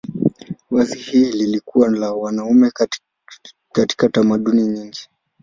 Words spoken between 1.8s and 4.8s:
la wanaume katika tamaduni